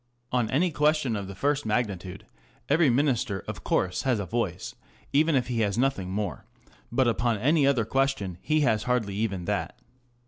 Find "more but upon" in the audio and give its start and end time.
6.09-7.37